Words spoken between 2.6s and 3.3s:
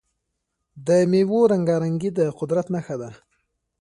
نښه ده.